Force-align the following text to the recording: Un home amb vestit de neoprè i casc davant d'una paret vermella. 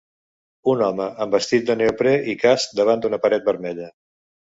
Un 0.73 0.81
home 0.85 1.09
amb 1.27 1.37
vestit 1.37 1.69
de 1.69 1.77
neoprè 1.83 2.17
i 2.35 2.37
casc 2.47 2.77
davant 2.83 3.07
d'una 3.07 3.25
paret 3.27 3.51
vermella. 3.55 3.97